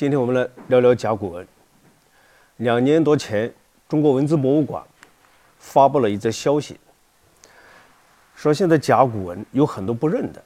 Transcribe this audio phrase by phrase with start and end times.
[0.00, 1.46] 今天我们来聊聊甲骨文。
[2.56, 3.52] 两年多前，
[3.86, 4.82] 中国文字博物馆
[5.58, 6.80] 发布了一则消息，
[8.34, 10.42] 说现在甲骨文有很多不认的。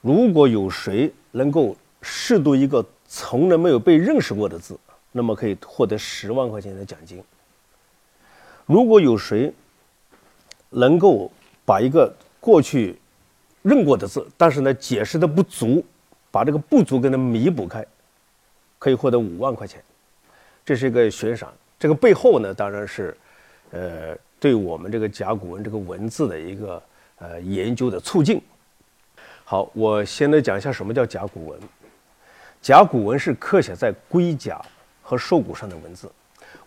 [0.00, 4.76] 如果有谁能够试读一个从来没有被认识过的字，
[5.12, 7.22] 那么可以获得十万块钱的奖金。
[8.66, 9.54] 如果有谁
[10.70, 11.30] 能够
[11.64, 12.98] 把一个过去
[13.62, 15.84] 认过的字，但是呢解释的不足，
[16.32, 17.86] 把这个不足给它弥补开。
[18.84, 19.82] 可以获得五万块钱，
[20.62, 21.50] 这是一个悬赏。
[21.78, 23.16] 这个背后呢，当然是，
[23.70, 26.82] 呃，对我们这个甲骨文这个文字的一个
[27.16, 28.42] 呃研究的促进。
[29.42, 31.58] 好，我先来讲一下什么叫甲骨文。
[32.60, 34.60] 甲骨文是刻写在龟甲
[35.00, 36.12] 和兽骨上的文字。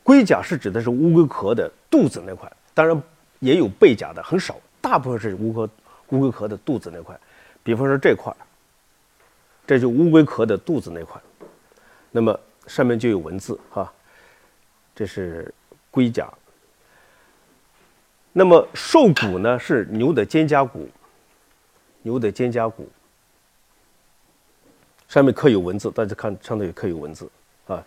[0.01, 2.99] 龟甲是指的是乌龟壳的肚子那块，当然
[3.41, 5.69] 也有背甲的，很少，大部分是乌龟
[6.09, 7.15] 乌龟壳的肚子那块。
[7.61, 8.35] 比方说这块，
[9.67, 11.21] 这就乌龟壳的肚子那块。
[12.11, 13.91] 那么上面就有文字哈，
[14.95, 15.53] 这是
[15.91, 16.27] 龟甲。
[18.33, 20.87] 那么兽骨呢是牛的肩胛骨，
[22.01, 22.87] 牛的肩胛骨
[25.07, 27.29] 上面刻有文字，大家看上头也刻有文字
[27.65, 27.83] 啊。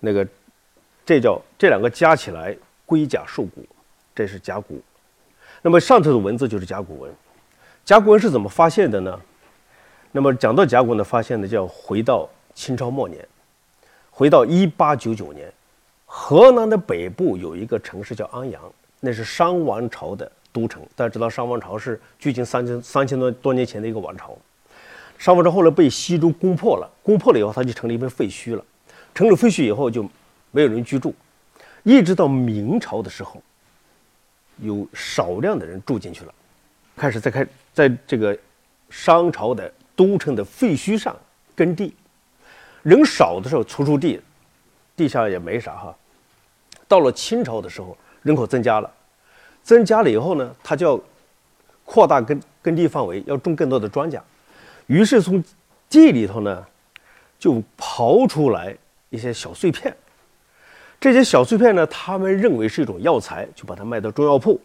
[0.00, 0.26] 那个
[1.04, 3.66] 这叫这两个加起来龟甲兽骨，
[4.14, 4.80] 这是甲骨。
[5.60, 7.14] 那么上头的文字就是甲骨文。
[7.84, 9.20] 甲骨文是怎么发现的呢？
[10.12, 13.26] 那么讲到甲骨文的发现呢，就要回到清朝末年。
[14.16, 15.52] 回到一八九九年，
[16.06, 18.62] 河南的北部有一个城市叫安阳，
[19.00, 20.80] 那是商王朝的都城。
[20.94, 24.38] 大家知道，商王朝是距今三千三千多多年前的一个王朝。
[25.18, 28.64] 商王朝后来被西周攻破了，攻破了以后，它就成了一片废墟了。
[29.12, 30.08] 成了废墟以后，就
[30.52, 31.12] 没有人居住，
[31.82, 33.42] 一直到明朝的时候，
[34.58, 36.32] 有少量的人住进去了，
[36.96, 38.38] 开始在开在这个
[38.90, 41.16] 商朝的都城的废墟上
[41.56, 41.92] 耕地。
[42.84, 44.20] 人少的时候，锄锄地，
[44.94, 45.96] 地下也没啥哈。
[46.86, 48.90] 到了清朝的时候，人口增加了，
[49.62, 51.00] 增加了以后呢，他就要
[51.84, 54.20] 扩大耕耕地范围，要种更多的庄稼。
[54.86, 55.42] 于是从
[55.88, 56.64] 地里头呢，
[57.38, 58.76] 就刨出来
[59.08, 59.96] 一些小碎片。
[61.00, 64.60] 这些小碎片呢，他们认为是一种药材，就把它卖到中药铺。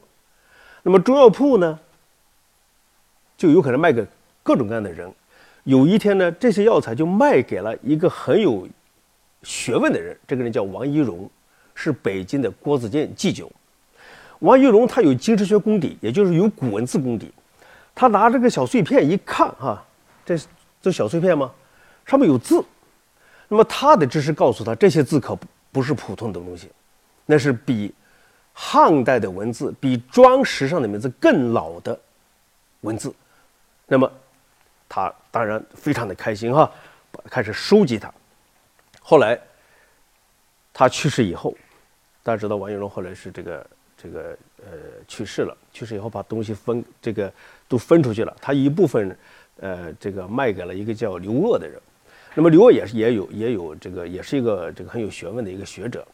[0.83, 1.79] 那么中药铺呢，
[3.37, 4.05] 就有可能卖给
[4.43, 5.09] 各种各样的人。
[5.69, 8.67] 有一天呢，这些药材就卖给了一个很有
[9.43, 11.29] 学问的人，这个人叫王一荣，
[11.75, 13.51] 是北京的郭子监祭酒。
[14.39, 17.31] 王一荣他有金石学功底，也就是有古文字功底。
[17.93, 19.85] 他拿这个小碎片一看，哈，
[20.25, 20.35] 这
[20.81, 21.51] 这小碎片吗？
[22.03, 22.65] 上面有字。
[23.47, 25.37] 那么他的知识告诉他，这些字可
[25.71, 26.67] 不是普通的东西，
[27.27, 27.93] 那是比
[28.53, 31.99] 汉代的文字、比砖石上的文字更老的
[32.81, 33.13] 文字。
[33.85, 34.11] 那么。
[34.89, 36.69] 他当然非常的开心哈，
[37.29, 38.11] 开始收集它。
[38.99, 39.39] 后来
[40.73, 41.55] 他去世以后，
[42.23, 44.71] 大家知道王玉荣后来是这个这个呃
[45.07, 45.55] 去世了。
[45.71, 47.31] 去世以后把东西分这个
[47.67, 49.15] 都分出去了，他一部分
[49.59, 51.79] 呃这个卖给了一个叫刘鄂的人。
[52.33, 56.05] 那么刘鄂也是也有也有这个也是一个这个很有学问的一个学者。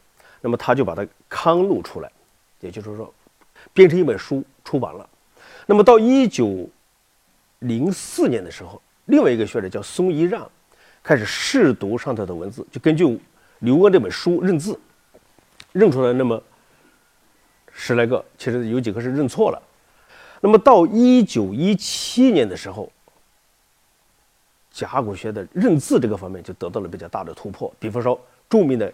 [0.42, 2.12] 那么他就把它刊录出来，
[2.60, 3.12] 也就是说
[3.72, 5.08] 编成一本书出版了。
[5.64, 6.68] 那么到一九。
[7.60, 10.48] 零四年的时候，另外一个学者叫松一让，
[11.02, 13.18] 开始试读上头的文字，就根据
[13.60, 14.78] 刘鄂这本书认字，
[15.72, 16.42] 认出来那么
[17.72, 19.62] 十来个，其实有几个是认错了。
[20.40, 22.92] 那么到一九一七年的时候，
[24.70, 27.72] 甲骨学的认字这个方面就得到了比较大的突破。
[27.80, 28.92] 比方说，著名的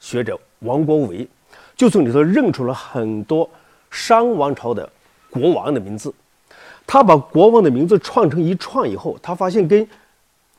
[0.00, 1.28] 学者王国维，
[1.76, 3.48] 就从里头认出了很多
[3.90, 4.90] 商王朝的
[5.30, 6.12] 国王的名字。
[6.86, 9.84] 他把国王的名字串成一串以后，他发现跟《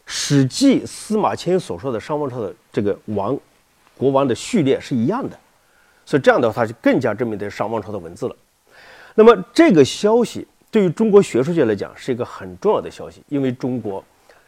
[0.06, 3.38] 史记》司马迁所说的商王朝的这个王
[3.98, 5.40] 国王的序列是一样的，
[6.06, 8.36] 所以这样的话，他就更加证明的商王朝的文字了。
[9.16, 14.04] 那么这个消息对于中国学术界来讲是一个很重要的消息，因为中国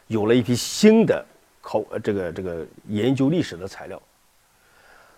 [0.06, 1.24] 有了一批新的
[1.60, 4.00] 考这个这个研究历史的材料。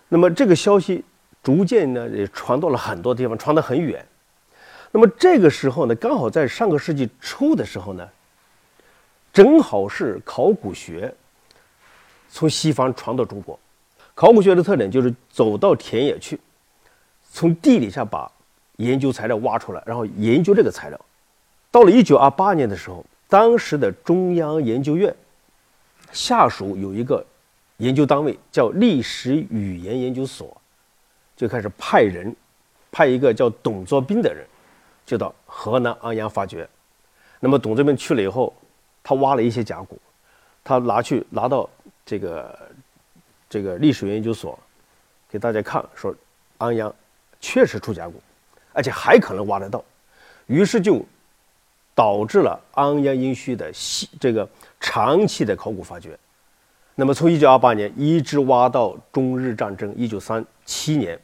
[0.09, 1.05] 那么这个消息
[1.43, 4.07] 逐渐呢也传到了很多地方，传得很远。
[4.95, 8.07] 那么这个时候呢，刚好在上个世纪初的时候呢，
[9.33, 11.13] 正好是考古学
[12.29, 13.59] 从西方传到中国。
[14.15, 16.39] 考古学的特点就是走到田野去，
[17.31, 18.31] 从地底下把
[18.77, 21.01] 研究材料挖出来，然后研究这个材料。
[21.71, 25.13] 到了一九二八年的时候，当时的中央研究院
[26.13, 27.25] 下属有一个
[27.79, 30.55] 研究单位叫历史语言研究所，
[31.35, 32.37] 就开始派人，
[32.91, 34.45] 派一个叫董作宾的人。
[35.05, 36.69] 就到河南安阳发掘，
[37.41, 38.55] 那么董这边去了以后，
[39.03, 40.01] 他挖了一些甲骨，
[40.63, 41.69] 他拿去拿到
[42.07, 42.59] 这个
[43.49, 44.59] 这个历史研究所
[45.29, 46.15] 给大家看，说
[46.59, 46.95] 安阳
[47.41, 48.23] 确实出甲骨，
[48.73, 49.85] 而且还可能挖得到，
[50.47, 51.05] 于是就
[51.95, 54.49] 导致了安阳殷墟的细这个
[54.81, 56.19] 长期的考古发掘。
[56.95, 61.19] 那么从一九二八年一直挖到中日战争一九三七年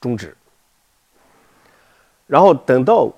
[0.00, 0.36] 终止，
[2.26, 3.10] 然后等到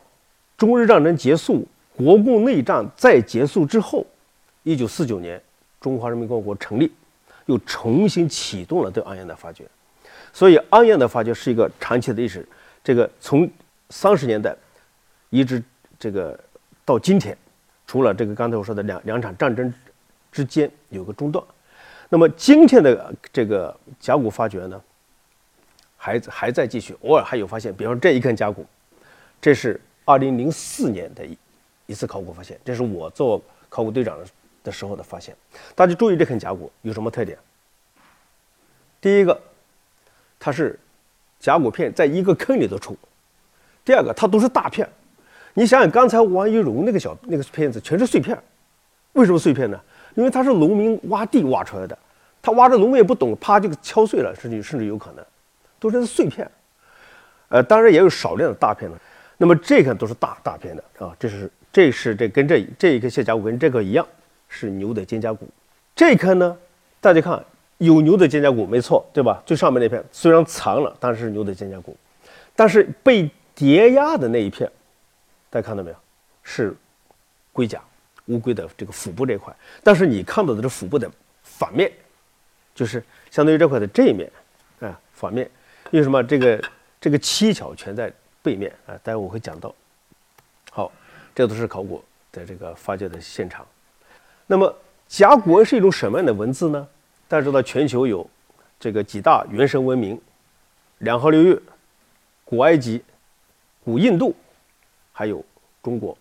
[0.56, 1.66] 中日战争结束，
[1.96, 4.04] 国共内战再结束之后，
[4.62, 5.40] 一九四九年
[5.80, 6.90] 中华人民共和国成立，
[7.46, 9.64] 又重新启动了对安阳的发掘。
[10.32, 12.46] 所以安阳的发掘是一个长期的历史，
[12.82, 13.48] 这个从
[13.90, 14.56] 三十年代
[15.30, 15.62] 一直
[15.98, 16.38] 这个
[16.84, 17.36] 到今天，
[17.86, 19.72] 除了这个刚才我说的两两场战争。
[20.32, 21.46] 之间有个中断，
[22.08, 24.82] 那么今天的这个甲骨发掘呢，
[25.96, 28.66] 还还在继续，偶尔还有发现，比方说这一根甲骨，
[29.44, 31.36] 这是二零零四年的一
[31.84, 33.38] 一次考古发现，这是我做
[33.68, 34.18] 考古队长
[34.62, 35.36] 的时候的发现。
[35.74, 37.36] 大家注意这根甲骨有什么特点？
[39.02, 39.38] 第一个，
[40.40, 40.80] 它是
[41.38, 42.94] 甲骨片在一个坑里头出；
[43.84, 44.88] 第二个，它都是大片。
[45.52, 48.42] 你想想刚才王一荣那个小那个片子全是碎片，
[49.12, 49.78] 为什么碎片呢？
[50.14, 51.98] 因为他是农民挖地挖出来的，
[52.40, 55.22] 他挖的农民也不懂，啪就敲碎了，甚至甚至有可能，
[55.78, 56.50] 都是碎片，
[57.50, 58.98] 呃，当然也有少量的大片的。
[59.36, 64.06] 那么这个都是大大片的啊，这是这是这跟这这一颗蟹甲骨跟这个一样，
[64.48, 65.48] 是牛的肩胛骨。
[65.94, 66.56] 这颗呢，
[67.00, 67.44] 大家看
[67.78, 69.42] 有牛的肩胛骨，没错，对吧？
[69.44, 71.96] 最上面那片虽然藏了，但是牛的肩胛骨，
[72.54, 74.70] 但是被叠压的那一片，
[75.50, 75.96] 大家看到没有？
[76.42, 76.74] 是
[77.52, 77.80] 龟甲。
[78.28, 81.06] 乌龟的这个腹部这块，但是你看到的是腹部的
[81.42, 81.92] 反面，
[82.74, 84.32] 就是相当于这块的这一面，
[84.80, 85.44] 啊，反面，
[85.90, 86.64] 因为什么这个
[86.98, 88.10] 这个蹊跷全在
[88.44, 88.92] 背面啊？
[89.02, 89.74] 待会我会讲到。
[90.70, 90.92] 好，
[91.34, 93.66] 这都是考古的这个发掘的现场。
[94.46, 94.72] 那么
[95.08, 96.86] 甲骨文是一种什么样的文字呢？
[97.26, 98.28] 大家知道，全球有
[98.78, 100.20] 这个几大原生文明：
[100.98, 101.58] 两河流域、
[102.44, 103.02] 古埃及、
[103.82, 104.36] 古印度，
[105.10, 105.42] 还有
[105.82, 106.16] 中国。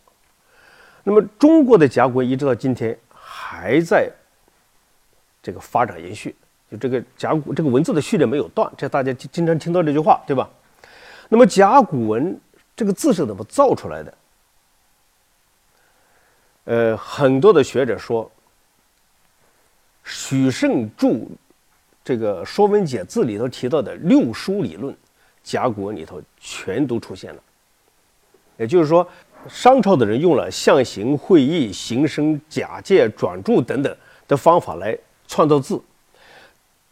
[1.04, 4.10] 那么中国的甲骨文一直到今天还在
[5.42, 6.34] 这个发展延续，
[6.72, 10.50] 就这个甲骨这个文字的序列没有断，这大家经常听到这句话，对吧？
[11.30, 12.40] 那么甲骨文
[12.76, 14.14] 这个字是怎么造出来的？
[16.66, 18.30] 呃，很多的学者说，
[20.04, 21.30] 许慎注
[22.04, 24.96] 这个《说文解字》里头提到的六书理论，
[25.44, 27.42] 甲骨文里头全都出现了，
[28.58, 29.08] 也就是说。
[29.50, 33.94] 商朝的人用了象形、会意、形声、假借、转注等等
[34.26, 34.98] 的方法来
[35.28, 35.78] 创造字，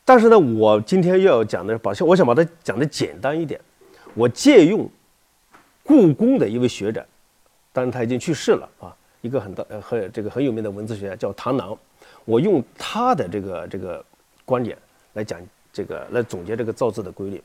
[0.04, 3.58] 但是呢，我今天要讲的，把我想把它讲的简单一点。
[4.14, 4.90] 我借用
[5.84, 7.06] 故宫的一位学者，
[7.72, 11.78] 当然他已经去世了啊，一个很大呃很这个很有名的文字学家叫唐囊，
[12.26, 14.04] 我用他的这个这个
[14.46, 14.78] 观点
[15.14, 15.40] 来讲
[15.72, 17.42] 这个来总结这个造字的规律。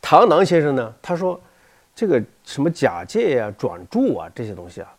[0.00, 1.40] 唐囊先生呢，他说。
[1.94, 4.90] 这个什么假借呀、转注啊这些东西啊，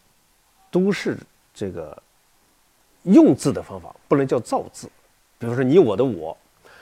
[0.69, 1.17] 都是
[1.51, 1.97] 这个
[3.01, 4.87] 用字的方法，不能叫造字。
[5.39, 6.37] 比如说你我的我，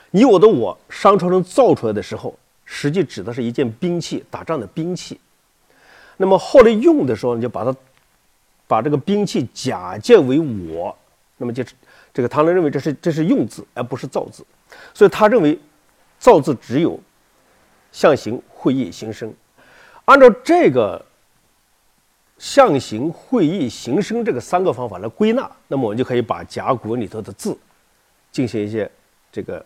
[0.10, 2.38] 你我的我，商朝中造出来的时候，
[2.74, 5.20] 实际指的是一件兵器，打仗的兵器。
[6.16, 7.75] 那么后来用的时候，你就把它
[8.66, 10.98] 把这个兵器假借为我，
[11.36, 11.74] 那么就是
[12.13, 14.46] 这个唐人认为这是这是用字，而不是造字。
[14.94, 15.60] 所以他认为
[16.18, 16.98] 造字只有
[17.92, 19.34] 象形、会意、形声。
[20.06, 21.06] 按照这个
[22.38, 27.58] 象形、会意、形声这个三个方法来归纳，那么我们就可以把甲骨文里头的字
[28.32, 28.90] 进行一些
[29.30, 29.63] 这个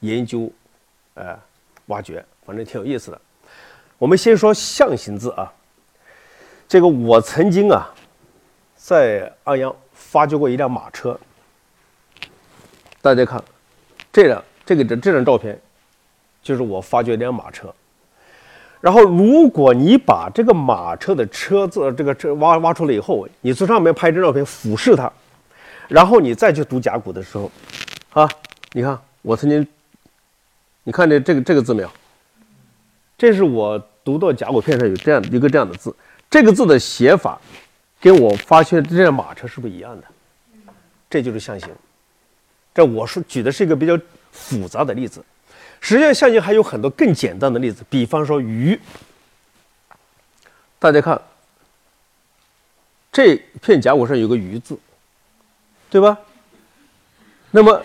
[0.00, 0.48] 研究，
[1.14, 1.36] 呃，
[1.86, 3.20] 挖掘，反正挺有意思的。
[3.98, 5.52] 我们先说象形字啊，
[6.68, 7.88] 这个我曾经啊
[8.76, 11.18] 在安阳发掘过一辆马车，
[13.00, 13.42] 大家看，
[14.12, 15.58] 这辆这个这这张照片
[16.42, 17.72] 就是我发掘一辆马车。
[18.80, 25.10] 然后，如果你把这个马车的车子这个车挖挖出来以后，你从上面拍张照片俯视它，
[25.88, 27.50] 然后你再去读甲骨的时候，
[28.10, 28.28] 啊，
[28.72, 29.66] 你看我曾经，
[30.82, 31.90] 你看这这个这个字没有？
[33.24, 35.96] 这是我读到甲骨片上有这样一个这样的字，
[36.28, 37.40] 这个字的写法
[37.98, 40.06] 跟我发现这辆马车是不一样的？
[41.08, 41.70] 这就是象形。
[42.74, 43.98] 这我说举的是一个比较
[44.30, 45.24] 复杂的例子。
[45.80, 48.78] 实际上，象形还有很多更简单的例子，比方说“鱼”。
[50.78, 51.18] 大家看，
[53.10, 54.78] 这片甲骨上有个“鱼”字，
[55.88, 56.18] 对吧？
[57.50, 57.82] 那么，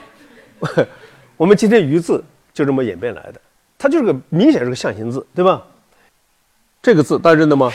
[1.37, 2.21] 我们今天“鱼”字
[2.53, 3.39] 就这么演变来的，
[3.79, 5.65] 它就是个明显是个象形字，对吧？
[6.81, 7.71] 这个字大家认得吗？“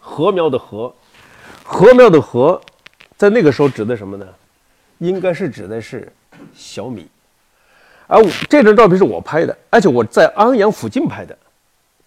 [0.00, 0.92] 禾苗”的“禾”，
[1.64, 2.60] 禾苗的“禾”，
[3.16, 4.26] 在那个时候指的什么呢？
[4.98, 6.12] 应该是指的是
[6.54, 7.08] 小米。
[8.08, 11.38] 而我这张照片是我拍的，而且我在安阳附近拍的。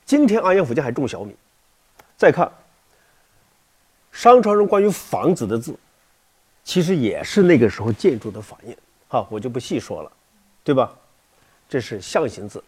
[0.04, 1.34] 今天安阳附近还种小米。
[2.18, 2.52] 再看
[4.12, 5.74] 商朝人关于房子的字，
[6.66, 8.76] 其实也是那个时候建筑的反应。
[9.08, 10.12] 好，我就不细说了，
[10.66, 10.92] 对吧？
[11.72, 12.62] 这是象形字，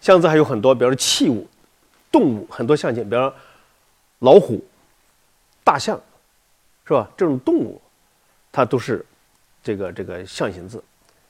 [0.00, 1.46] 象字还有很多，比如说器物、
[2.10, 3.30] 动物，很多象形，比如
[4.20, 4.64] 老虎、
[5.62, 6.00] 大象，
[6.86, 7.06] 是吧？
[7.18, 7.78] 这种动物，
[8.50, 9.04] 它都是
[9.62, 10.82] 这个这个象形字。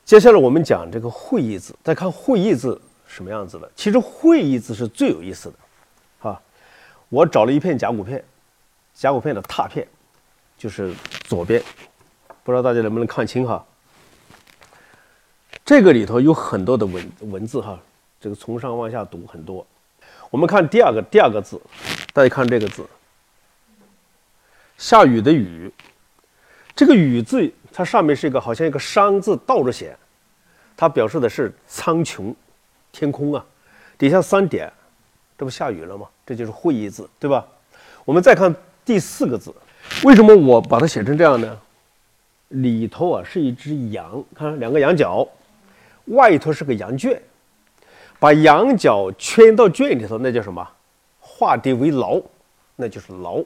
[0.04, 3.68] 接下来我们讲这个会意字，再看会意字什么样子的。
[3.74, 5.56] 其实会意字是最有意思的，
[6.20, 6.40] 哈。
[7.08, 8.24] 我找了一片甲骨片，
[8.94, 9.84] 甲骨片的拓片，
[10.56, 11.60] 就是左边，
[12.44, 13.66] 不知道大家能不能看清哈。
[15.66, 17.76] 这个里头有很多的文文字哈，
[18.20, 19.66] 这个从上往下读很多。
[20.30, 21.60] 我们看第二个第二个字，
[22.12, 22.86] 大家看这个字，
[24.78, 25.68] 下雨的雨，
[26.76, 29.96] 这个雨字它上面是一个好像一个山字倒着写，
[30.76, 32.32] 它表示的是苍穹、
[32.92, 33.44] 天空啊，
[33.98, 34.72] 底下三点，
[35.36, 36.06] 这不下雨了吗？
[36.24, 37.44] 这就是会意字，对吧？
[38.04, 38.54] 我们再看
[38.84, 39.52] 第四个字，
[40.04, 41.58] 为什么我把它写成这样呢？
[42.50, 45.26] 里头啊是一只羊，看两个羊角。
[46.06, 47.20] 外头是个羊圈，
[48.18, 50.66] 把羊角圈到圈里头，那叫什么？
[51.20, 52.20] 画地为牢，
[52.76, 53.42] 那就是牢。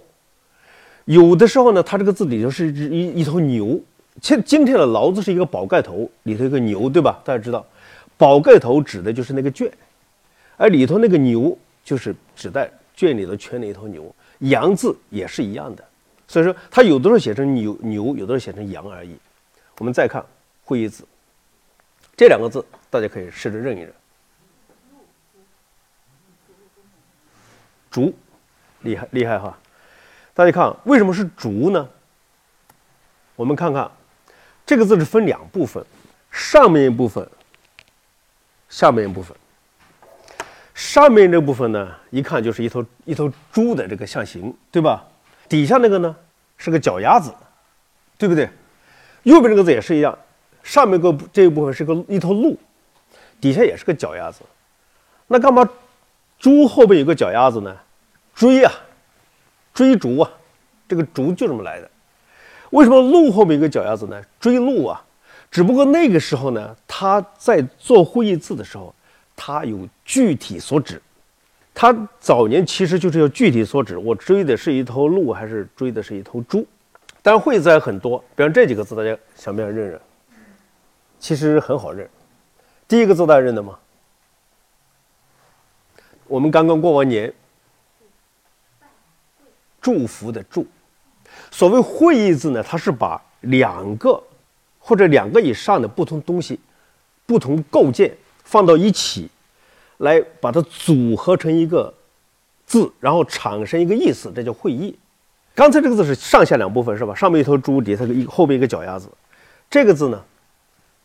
[1.07, 3.81] 有的时候呢，它这个字里头是一一一头牛。
[4.21, 7.21] 今今天的牢字是一个宝盖头，里头一个牛，对吧？
[7.25, 7.65] 大家知道，
[8.17, 9.71] 宝盖头指的就是那个圈，
[10.57, 14.15] 而里头那个牛就是指在圈里头圈的一头牛。
[14.41, 15.85] 羊字也是一样的，
[16.29, 19.17] 所以说它有的时候写成牛牛，有的时候写成羊而已。
[19.79, 20.25] 我们再看
[20.65, 21.05] 会意字。
[22.21, 23.91] 这两个字，大家可以试着认一认。
[27.91, 28.15] 竹，
[28.81, 29.59] 厉害厉害哈！
[30.35, 31.89] 大家看，为什么是竹呢？
[33.37, 33.91] 我们看看，
[34.67, 35.83] 这个字是分两部分，
[36.31, 37.27] 上面一部分，
[38.69, 39.35] 下面一部分。
[40.75, 45.09] 上面这部分呢，一看就是一头一头猪的这个象形，对吧？
[45.49, 46.15] 底下那个呢，
[46.59, 47.35] 是个脚丫子，
[48.19, 48.51] 对不对？
[49.23, 50.19] 右边这个字也是一样。
[50.63, 52.57] 上面个这一部分是个一头鹿，
[53.41, 54.41] 底下也是个脚丫子，
[55.27, 55.69] 那干嘛
[56.39, 57.77] 猪后边有个脚丫子呢？
[58.35, 58.73] 追啊，
[59.75, 60.31] 追逐啊，
[60.89, 61.91] 这个逐就这么来的。
[62.71, 64.23] 为什么鹿后面有个脚丫子呢？
[64.39, 65.05] 追鹿啊。
[65.51, 68.95] 只不过那个时候呢，他在做会意字的时候，
[69.35, 71.03] 他有具体所指。
[71.75, 76.65] 他早年其实就是要具体所指，我追的是一头鹿还是追的是一头猪？
[77.21, 80.01] 但会字还很多，比方这几个字，大家想不想认认？
[81.21, 82.09] 其实很好认，
[82.89, 83.79] 第一个字大家认得吗？
[86.27, 87.33] 我们刚刚过完年，
[89.81, 90.67] 祝福的祝，
[91.51, 94.21] 所谓会意字呢，它是把两个
[94.79, 96.59] 或者两个以上的不同东西、
[97.27, 99.29] 不同构件放到一起，
[99.99, 101.93] 来把它组合成一个
[102.65, 104.99] 字，然后产生一个意思，这叫会意。
[105.55, 107.15] 刚才这个字是上下两部分是吧？
[107.15, 109.07] 上面一头猪，底下个一后边一个脚丫子，
[109.69, 110.25] 这个字呢？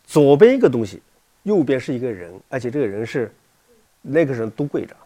[0.06, 1.02] 左边一个东西，
[1.42, 3.34] 右边是一个人，而且这个人是
[4.00, 4.96] 那个人都跪着，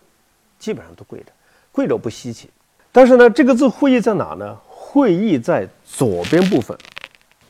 [0.58, 1.26] 基本上都跪着，
[1.72, 2.50] 跪着不稀奇。
[2.92, 4.58] 但是呢，这个字会意在哪呢？
[4.66, 6.76] 会意在左边部分，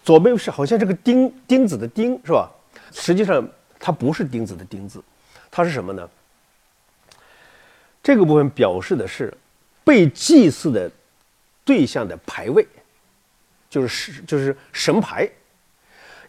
[0.04, 2.50] 左边是好像这个钉钉子的钉是吧？
[2.92, 3.46] 实际上
[3.78, 5.02] 它不是钉子的钉字，
[5.50, 6.08] 它是什么呢？
[8.02, 9.32] 这个部分表示的是
[9.82, 10.90] 被祭祀的
[11.64, 12.66] 对象的牌位，
[13.68, 15.28] 就是是就是神牌。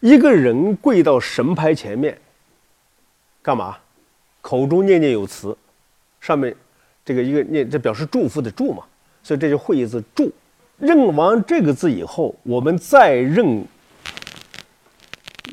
[0.02, 2.18] 一个人跪到神牌前面，
[3.40, 3.78] 干嘛？
[4.40, 5.56] 口中念念有词，
[6.20, 6.52] 上面
[7.04, 8.82] 这个一个念，这表示祝福的祝嘛，
[9.22, 10.28] 所以这就会意字祝。
[10.78, 13.64] 认完这个字以后，我们再认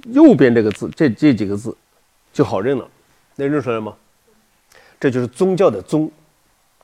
[0.06, 1.78] 右边这个字，这这几个字
[2.34, 2.90] 就好认了。
[3.36, 3.94] 能认出来吗？
[5.00, 6.12] 这就是宗教的宗，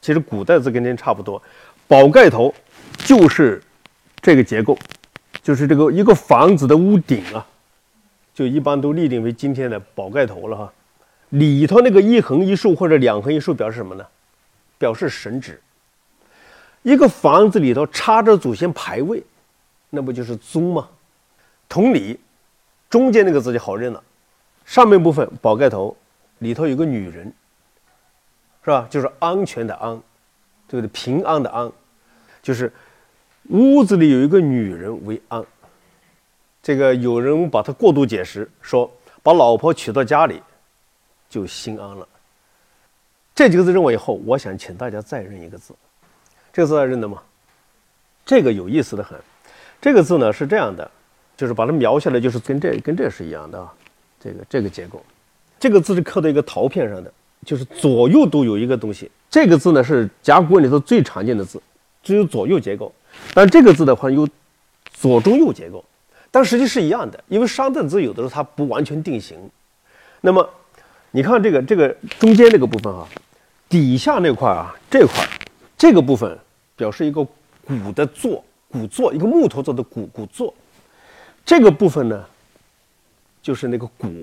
[0.01, 1.41] 其实古代字跟您差不多。
[1.87, 2.53] 宝盖头
[2.99, 3.59] 就是
[4.21, 4.77] 这个结构，
[5.41, 7.43] 就是这个一个房子的屋顶啊。
[8.35, 10.73] 就一般都立定为今天的宝盖头了哈，
[11.29, 14.05] 里头那个一横一竖或者两横一竖表示什么呢？
[14.77, 15.61] 表示神旨。
[16.83, 19.23] 一个房子里头插着祖先牌位，
[19.89, 20.89] 那不就是宗吗？
[21.69, 22.19] 同理，
[22.89, 24.03] 中间那个字就好认了，
[24.65, 25.95] 上面部分宝盖头
[26.39, 27.31] 里头有个女人，
[28.65, 28.85] 是吧？
[28.89, 29.97] 就是安全的安，
[30.67, 30.89] 对不对？
[30.89, 31.71] 平安的安，
[32.43, 32.71] 就是
[33.49, 35.41] 屋子里有一个女人为安。
[36.65, 38.91] 这个有人把它过度解释，说
[39.21, 40.41] 把老婆娶到家里，
[41.29, 42.07] 就心安了。
[43.35, 45.75] 这几个字认完以后，我想请大家再认一个字，
[46.51, 47.21] 这个字认得吗？
[48.25, 49.15] 这个有意思的很。
[49.79, 50.89] 这个字呢是这样的，
[51.37, 53.71] 就是把它描下来，就是跟这跟这是一样的啊，
[54.19, 54.99] 这个这个结构，
[55.59, 57.13] 这个字是刻在一个陶片上的，
[57.45, 59.11] 就是左右都有一个东西。
[59.29, 61.61] 这个字呢是甲骨文里头最常见的字，
[62.01, 62.91] 只有左右结构，
[63.35, 64.27] 但这个字的话有
[64.91, 65.85] 左中右结构，
[66.35, 69.39] 但实际是一样的，因为商凳子有的时候它不完全定型。
[70.19, 70.49] 那么
[71.11, 71.87] 你看这个这个
[72.19, 73.07] 中间这个部分啊，
[73.69, 75.25] 底下那块啊这块
[75.77, 76.37] 这个部分
[76.75, 77.23] 表示一个
[77.63, 80.53] 鼓的座，鼓座一个木头做的鼓鼓座。
[81.45, 82.25] 这个部分呢，
[83.41, 84.21] 就是那个鼓，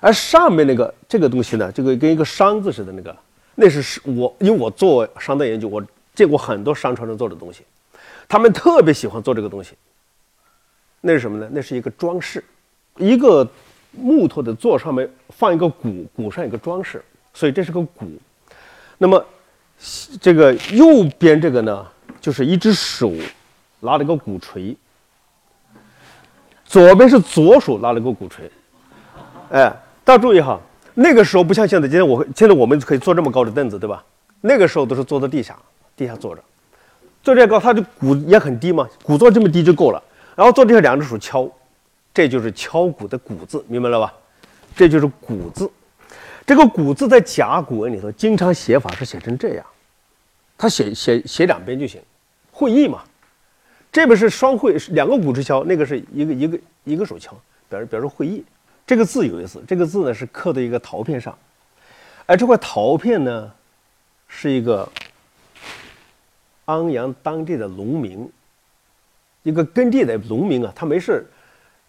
[0.00, 3.16] 而上面那个这个东西呢，这个跟一个商字似的那个，
[3.54, 5.80] 那是是我因为我做商代研究，我
[6.12, 7.62] 见过很多商朝人做的东西，
[8.26, 9.74] 他们特别喜欢做这个东西。
[11.00, 11.48] 那是什么呢？
[11.52, 12.42] 那是一个装饰，
[12.96, 13.48] 一个
[13.92, 17.02] 木头的座上面放一个鼓，鼓上一个装饰，
[17.32, 18.06] 所以这是个鼓。
[18.98, 19.24] 那么
[20.20, 21.86] 这个右边这个呢，
[22.20, 23.12] 就是一只手
[23.80, 24.76] 拿了一个鼓槌。
[26.64, 28.50] 左边是左手拿了个鼓槌，
[29.50, 29.72] 哎，
[30.04, 30.60] 大家注意哈，
[30.92, 34.04] 那个时候不像现在，今天我现在我们可以坐这么高的凳子，对吧？
[34.42, 35.56] 那个时候都是坐在地下，
[35.96, 36.42] 地下坐着，
[37.22, 40.02] 坐这高，他的鼓也很低嘛，鼓座这么低就够了。
[40.38, 41.50] 然后坐地下两只手敲，
[42.14, 44.14] 这就是敲鼓的“鼓”字，明白了吧？
[44.76, 45.68] 这就是“鼓”字。
[46.46, 49.66] 这个“鼓”字在甲骨文里头经常写法是写成这样，
[50.56, 52.00] 他写写写两边就行，
[52.52, 53.02] 会意嘛。
[53.90, 57.36] 这边是双会，两个鼓持敲，那个是一个一个一个手敲，
[57.68, 58.44] 表示表示会意。
[58.86, 61.36] 这个字有意思，这个字呢是刻在一个陶片上，
[62.26, 63.52] 而这块陶片呢，
[64.28, 64.88] 是一个
[66.64, 68.30] 安阳当地的农民，
[69.48, 71.24] 一个耕地的农民啊，他没事，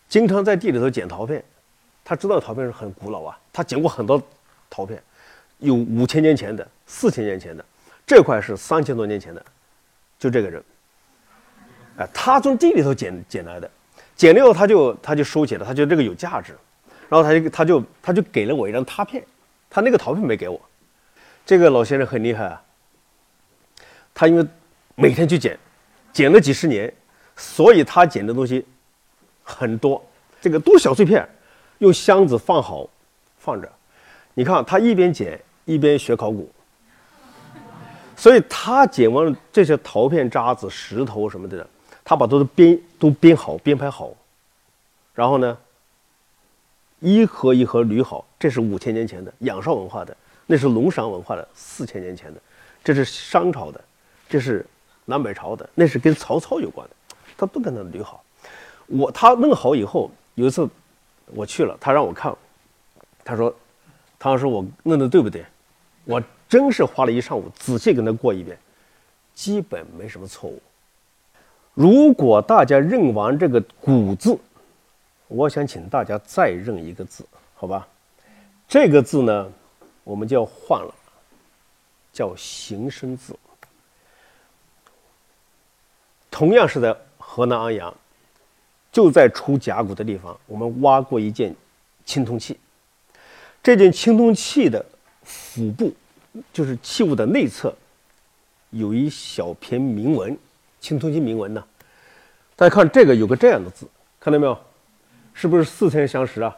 [0.08, 1.44] 经常在地里头捡陶片，
[2.06, 4.22] 他知道陶片是很古老啊，他捡过很多
[4.70, 5.04] 陶片，
[5.58, 7.66] 有五千年前的，四千年前的，
[8.08, 9.46] 这块是三千多年前的，
[10.18, 10.64] 就这个人。
[11.98, 13.70] 哎，他从地里头捡捡来的，
[14.16, 16.58] 捡了以后他就他就收起了，他觉得这个有价值，
[17.10, 19.22] 然后他就他就他就给了我一张拓片，
[19.70, 20.62] 他那个陶片没给我，
[21.46, 22.64] 这个老先生很厉害啊，
[24.14, 24.48] 他因为
[24.96, 25.60] 每天去捡，
[26.14, 26.94] 捡了几十年，
[27.40, 28.66] 所以他捡的东西
[29.42, 30.06] 很多，
[30.42, 31.28] 这个都是小碎片，
[31.78, 32.88] 用箱子放好
[33.40, 33.72] 放着，
[34.34, 36.52] 你看他一边捡一边学考古，
[38.18, 41.66] 所以他捡完了这些陶片渣子、石头什么的。
[42.04, 44.10] 他把都编都编好编排好，
[45.14, 45.56] 然后呢，
[47.00, 48.26] 一盒一盒捋好。
[48.40, 52.42] 这是五千年前的仰韶文化的，那是龙山文化的四千年前的，
[52.84, 53.80] 这是商朝的，
[54.28, 54.66] 这是
[55.06, 56.96] 南北朝的，那是跟曹操有关的。
[57.40, 58.24] 他不跟他捋好。
[58.88, 60.68] 我他弄好以后，有一次
[61.28, 62.36] 我去了，他让我看，
[63.24, 63.54] 他说
[64.20, 65.46] ：“唐老师，我弄的对不对？”
[66.06, 68.58] 我真是花了一上午仔细跟他过一遍，
[69.36, 70.62] 基本没什么错误。
[71.76, 74.38] 如果大家认完这个“古”字，
[75.28, 77.24] 我想请大家再认一个字，
[77.54, 77.88] 好吧？
[78.68, 79.52] 这个字呢，
[80.04, 80.94] 我们就要换了，
[82.12, 83.38] 叫形声字。
[86.32, 86.96] 同样是在
[87.40, 87.94] 河南安阳，
[88.92, 91.56] 就在出甲骨的地方，我们挖过一件
[92.04, 92.60] 青铜器。
[93.64, 94.86] 这件青铜器的
[95.24, 95.94] 腹部，
[96.52, 97.74] 就是器物的内侧，
[98.72, 100.38] 有一小篇铭文。
[100.82, 101.64] 青铜器铭文呢？
[102.58, 103.88] 大家看这个有个这样的字，
[104.20, 104.58] 看到没有？
[105.34, 106.54] 是不是似曾相识啊？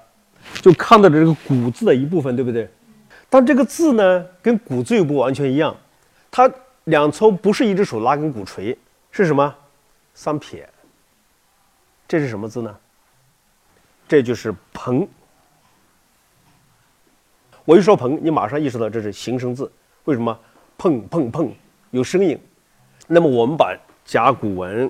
[0.63, 2.67] 就看到这个“古”字的一部分，对不对？
[3.29, 5.77] 但这个字呢，跟“古”字又不完全一样，
[6.31, 6.51] 它
[6.85, 8.75] 两头不是一只手拉根鼓槌，
[9.11, 9.55] 是什么？
[10.13, 10.67] 三撇。
[12.07, 12.77] 这是什么字呢？
[14.07, 15.07] 这就是“鹏”。
[17.63, 19.71] 我一说“鹏”，你马上意识到这是形声字。
[20.03, 20.37] 为什么？
[20.77, 21.49] 砰砰砰，
[21.91, 22.39] 有声音。
[23.07, 24.89] 那么我们把甲骨文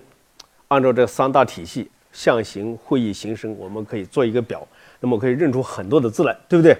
[0.70, 4.66] 按照这三大体系象形、会意、形声，我们可以做一个表，
[5.00, 6.78] 那么可以认出很多的字来，对不对？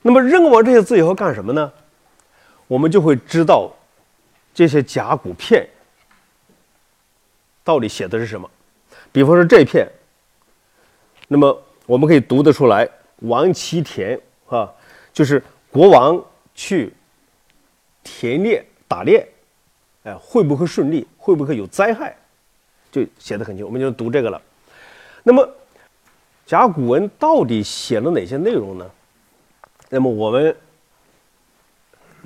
[0.00, 1.72] 那么认完这些字以后干什么呢？
[2.68, 3.70] 我们就会知道
[4.54, 5.68] 这些甲骨片
[7.64, 8.50] 到底写的是什么。
[9.10, 9.88] 比方说这片，
[11.28, 12.88] 那么我们可以读得出来
[13.20, 14.72] “王其田”啊，
[15.12, 16.22] 就是国王
[16.54, 16.92] 去
[18.02, 19.26] 田猎打猎。
[20.04, 21.06] 哎，会不会顺利？
[21.16, 22.16] 会不会有灾害？
[22.90, 24.42] 就写的很清，我们就读这个了。
[25.22, 25.48] 那么，
[26.44, 28.90] 甲骨文到底写了哪些内容呢？
[29.88, 30.56] 那么我们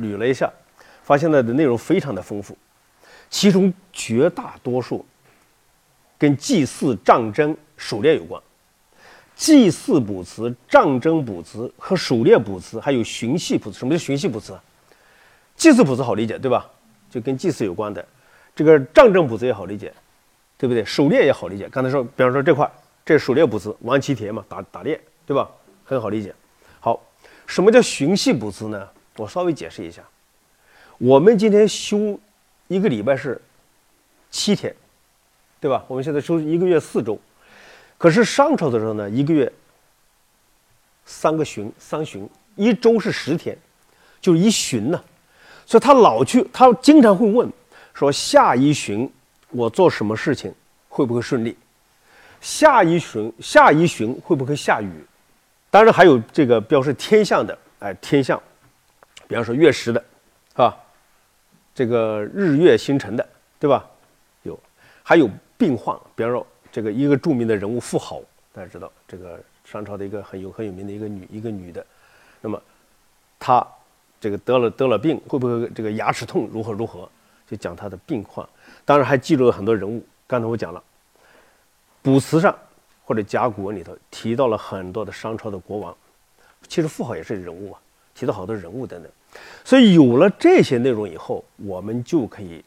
[0.01, 0.51] 捋了一下，
[1.03, 2.57] 发现它的内容非常的丰富，
[3.29, 5.05] 其中绝大多数
[6.19, 8.41] 跟祭祀、战争、狩猎有关。
[9.35, 13.79] 祭祀卜辞、战争卜辞和狩猎卜辞，还有寻系卜辞。
[13.79, 14.59] 什么叫寻系卜辞？
[15.57, 16.69] 祭祀卜辞好理解，对吧？
[17.11, 18.07] 就跟祭祀有关的，
[18.55, 19.93] 这个战争卜辞也好理解，
[20.57, 20.85] 对不对？
[20.85, 21.69] 狩猎也好理解。
[21.69, 22.71] 刚才说，比方说这块
[23.05, 25.51] 这狩猎卜辞，王其田嘛，打打猎，对吧？
[25.85, 26.35] 很好理解。
[26.81, 27.01] 好，
[27.47, 28.89] 什么叫寻系卜辞呢？
[29.17, 30.03] 我稍微解释一下。
[30.99, 32.19] 我们今天休
[32.69, 33.41] 一个礼拜是
[34.31, 34.75] 七天，
[35.61, 35.85] 对吧？
[35.89, 37.19] 我们现在休一个月四周，
[37.99, 39.51] 可是商朝的时候呢，一个月
[41.05, 43.57] 三个旬，三旬，一周是十天，
[44.21, 45.03] 就是一旬呢。
[45.65, 47.51] 所以他老去，他经常会问
[47.95, 49.11] 说：下一旬
[49.49, 50.55] 我做什么事情
[50.89, 51.57] 会不会顺利？
[52.41, 55.05] 下一旬下一旬会不会下雨？
[55.71, 58.41] 当然还有这个标示天象的，哎，天象，
[59.27, 60.05] 比方说月食的，
[60.55, 60.77] 啊，
[61.75, 63.85] 这个日月星辰的，对吧？
[64.43, 64.59] 有，
[65.03, 68.21] 还有病患，比方说这个一个著名的人物妇好，
[68.53, 71.85] 大家知道这个商朝的一个很有很有名的一个女一个女的，
[72.41, 72.61] 那么
[73.39, 73.67] 她。
[74.19, 76.49] 这个得了得了病，会不会这个牙齿痛？
[76.51, 77.07] 如何如何？
[77.47, 78.49] 就讲她的病况。
[78.83, 80.03] 当然还记录了很多人物。
[80.27, 80.83] 刚才我讲了，
[82.03, 82.59] 卜辞上
[83.05, 85.95] 或者甲骨文里头提到了很多的商朝的国王，
[86.67, 87.81] 其实富豪也是人物啊，
[88.15, 89.13] 提到好多人物等等。
[89.63, 92.65] 所以有了这些内容以后，我们就可以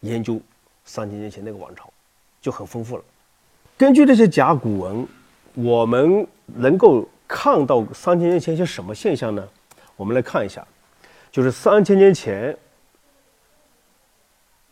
[0.00, 0.40] 研究
[0.88, 1.92] 三千年前那个王朝，
[2.40, 3.04] 就很丰富了。
[3.76, 5.06] 根据这些甲骨文，
[5.52, 9.46] 我们能够看到三千年前一些什么现象呢？
[9.96, 10.66] 我们来看一下，
[11.30, 12.56] 就是三千年前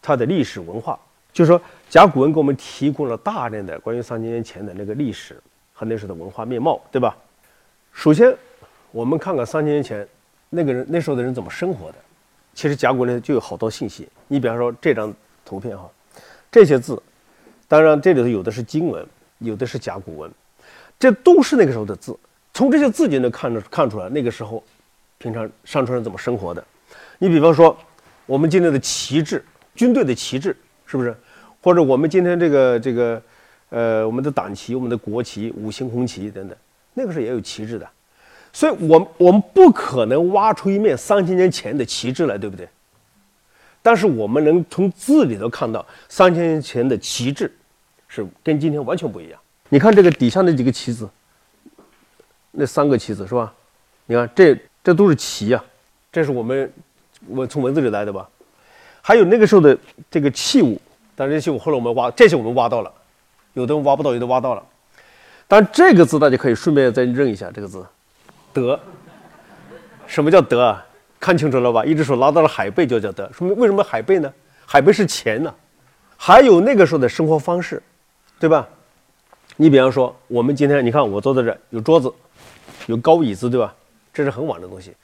[0.00, 0.98] 它的历史文化，
[1.34, 5.38] 就是说甲骨文给我们提供了大量的关于三千年前的那个历史
[5.74, 7.14] 和那时候的文化面貌，对吧？
[7.92, 8.34] 首先，
[8.90, 10.08] 我们看看三千年前
[10.48, 11.98] 那个人那时候的人怎么生活的。
[12.54, 14.08] 其实甲骨文就有好多信息。
[14.28, 15.12] 你比方说这张
[15.44, 15.86] 图片哈，
[16.56, 17.02] 这些字，
[17.68, 19.06] 当然这里头有的是金文，
[19.40, 20.30] 有的是甲骨文，
[20.98, 22.18] 这都是那个时候的字。
[22.54, 24.64] 从这些字就能看出看出来那个时候。
[25.18, 26.62] 平常商船人怎么生活的？
[27.18, 27.74] 你比方说，
[28.26, 29.42] 我们今天的旗帜，
[29.74, 30.54] 军队的旗帜，
[30.86, 31.16] 是不是？
[31.62, 33.22] 或者我们今天这个这个，
[33.70, 36.56] 呃，我们的党旗、我们的国旗、五星红旗等等，
[36.92, 37.88] 那个时候也有旗帜的。
[38.52, 42.68] 所以，我我们不可能挖出一面三千年前的旗帜来，对不对？
[43.86, 47.56] 但是我们能从字里头看到，三千年前的旗帜
[48.08, 49.38] 是跟今天完全不一样。
[49.68, 51.08] 你看这个底下那几个旗子，
[52.50, 53.54] 那三个旗子是吧？
[54.06, 54.58] 你看这。
[54.86, 55.64] 这都是旗呀，
[56.12, 56.72] 这是我们
[57.26, 58.28] 我从文字里来的吧？
[59.02, 59.76] 还有那个时候的
[60.08, 60.80] 这个器物，
[61.16, 62.92] 但这些我后来我们挖，这些我们挖到了，
[63.54, 64.62] 有的挖不到，有的挖到了。
[65.48, 67.84] 但这个字大家可以顺便再认一下，这个字
[68.54, 68.78] “德”，
[70.06, 70.86] 什么叫“德”啊？
[71.26, 71.84] 看清楚了吧？
[71.84, 74.32] 一只手拿到了海贝就叫“德”，说明为什么海贝呢？
[74.64, 75.52] 海贝是钱呢。
[76.16, 77.82] 还有那个时候的生活方式，
[78.38, 78.64] 对吧？
[79.56, 82.14] 你比方说，我们今天你看我坐在这，有桌子，
[82.86, 83.74] 有高椅子，对吧？
[84.14, 84.94] 这是很晚的东西，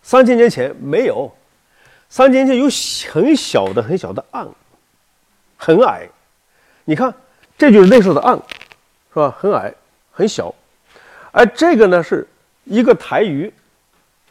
[0.00, 1.28] 三千年前没有，
[2.08, 2.70] 三千年前有
[3.12, 4.46] 很小的、很小的岸，
[5.56, 6.08] 很矮。
[6.84, 7.12] 你看，
[7.58, 8.36] 这就是那时候的岸，
[9.12, 9.36] 是吧？
[9.36, 9.74] 很矮，
[10.12, 10.54] 很小。
[11.32, 12.24] 而这个呢，是
[12.62, 13.52] 一个台鱼，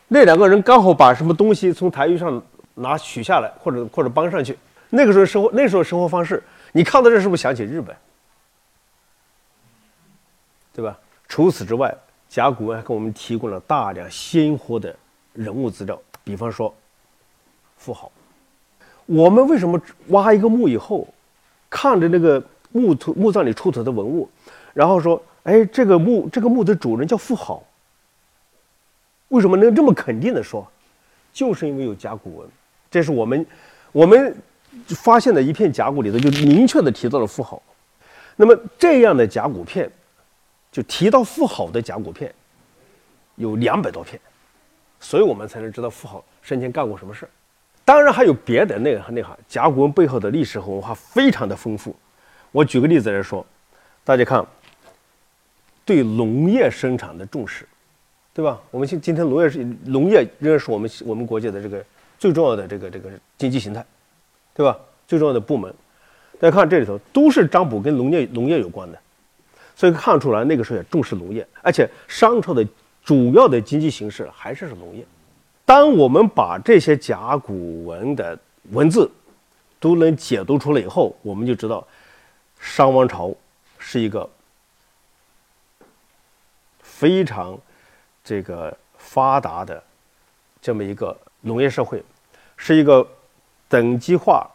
[0.08, 2.42] 那两个人刚好把什么东西从台鱼上
[2.76, 4.58] 拿取下来，或者或者搬上去。
[4.90, 6.42] 那个时候生活，那时候生活方式，
[6.72, 7.96] 你看到这是不是想起日本？
[10.74, 10.98] 对吧？
[11.28, 11.96] 除此之外。
[12.30, 14.94] 甲骨文还给我们提供了大量鲜活的
[15.32, 16.76] 人物资料，比方说
[17.78, 18.12] 富豪。
[19.06, 21.08] 我们为什么挖一个墓以后，
[21.70, 22.44] 看着那个
[22.74, 24.30] 墓土墓葬里出土的文物，
[24.74, 27.64] 然后说：“哎，这个墓这个墓的主人叫富豪。”
[29.30, 30.66] 为什么能这么肯定的说？
[31.34, 32.48] 就是因为有甲骨文，
[32.90, 33.46] 这是我们
[33.92, 34.36] 我们
[34.88, 37.62] 发现的一片甲骨里头就明确的提到了富豪。
[38.36, 39.92] 那么这样的甲骨片。
[40.70, 42.32] 就提到富豪的甲骨片
[43.36, 44.20] 有两百多片，
[45.00, 47.30] 所以我们才能知道富豪生前干过什么事儿。
[47.84, 51.96] 当然还有别的内涵内涵，甲骨文背后的历史和文化非常的丰富。
[52.52, 53.44] 我举个例子来说，
[54.04, 54.46] 大家看，
[55.84, 57.68] 对农业生产的重视，
[58.38, 58.62] 对吧？
[58.70, 61.84] 我们今今天农业是农业仍然是我们我们国家的这个
[62.20, 63.84] 最重要的这个这个经济形态，
[64.54, 64.78] 对吧？
[65.08, 65.74] 最重要的部门，
[66.40, 69.00] 大家看这里头都是占卜跟农业农业有关的。
[69.76, 72.64] 所以看出来，那个时候也重视农业，而且商朝的
[73.04, 75.04] 主要的经济形式还是是农业。
[75.66, 78.38] 当我们把这些甲骨文的
[78.70, 79.10] 文字
[79.80, 81.88] 都能解读出来以后，我们就知道，
[82.60, 83.34] 商王朝
[83.80, 84.30] 是一个
[86.84, 87.60] 非常
[88.28, 89.82] 这个发达的
[90.62, 92.04] 这么一个农业社会，
[92.58, 93.08] 是一个
[93.70, 94.46] 等级化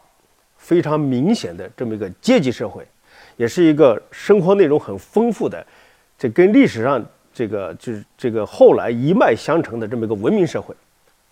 [0.57, 2.85] 非常明显的这么一个阶级社会。
[3.35, 5.65] 也是一个生活内容很丰富的，
[6.19, 10.75] 这跟历史上这个就是这个后来一脉相承的这么一个文明社会，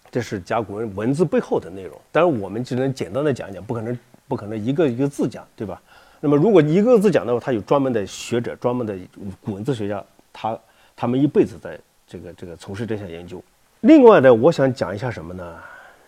[0.10, 1.95] 这是甲骨文文字背后的内容。
[2.12, 5.80] 当然，我们只能简单的讲一讲，不可能不可能一个一个字讲，对吧？
[6.19, 8.97] 那么如果一个字讲的话，他有专门的学者、专门的
[9.45, 10.60] 古文字学家，他
[10.95, 11.80] 他们一辈子在
[12.12, 13.41] 这个这个从事这项研究。
[13.80, 15.58] 另外呢，我想讲一下什么呢？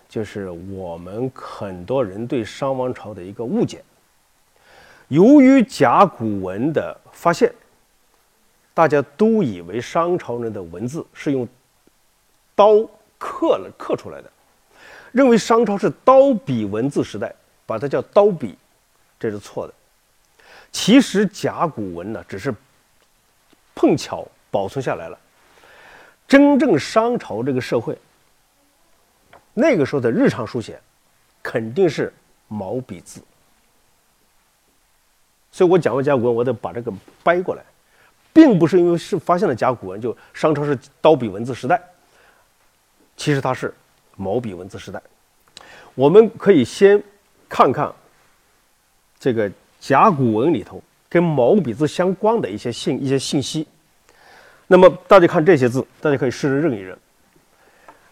[0.10, 3.82] 就是我们很多人对商王朝的一个误解。
[5.08, 7.54] 由于甲骨文的发现，
[8.74, 11.48] 大家都以为商朝人的文字是用
[12.54, 12.86] 刀
[13.18, 14.30] 刻了刻出来的，
[15.14, 17.34] 认为商朝是刀笔文字时代，
[17.66, 18.58] 把它叫刀笔，
[19.18, 19.74] 这是错的。
[20.70, 22.54] 其实甲骨文呢，只是
[23.74, 25.18] 碰巧保存下来了。
[26.34, 27.96] 真正商朝这个社会，
[29.54, 30.82] 那个时候的日常书写，
[31.44, 32.12] 肯定是
[32.48, 33.22] 毛笔字。
[35.52, 36.92] 所以我讲完甲骨文，我得把这个
[37.22, 37.62] 掰过来，
[38.34, 41.80] 并不是因为是发现了甲骨文就商朝是刀笔文字时代，
[43.16, 43.72] 其实它是
[44.16, 45.00] 毛笔文字时代。
[45.94, 47.00] 我们可以先
[47.48, 47.94] 看看
[49.20, 49.52] 这个。
[49.80, 53.68] 甲骨文里头跟毛笔字相关的一些信一些信息，
[54.74, 56.98] 那么大家看这些字，大家可以试着认一认。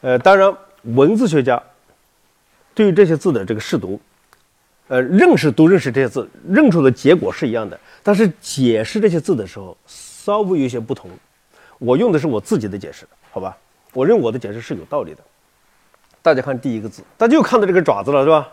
[0.02, 1.60] 呃，当然，文字学家
[2.76, 4.00] 对于这些字的这个试读，
[4.88, 11.10] 呃，认识都认识这些字，认出的结果是一样的，但是解释这些字的时候稍微有些不同。
[11.80, 13.58] 我用的是我自己的解释，好吧？
[13.92, 15.24] 我认为我的解释是有道理的。
[16.22, 18.48] 大家看第一个字，大家又看到这个爪子了，是吧？